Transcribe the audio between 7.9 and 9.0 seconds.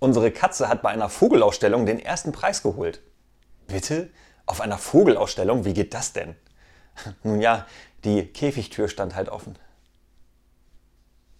die Käfigtür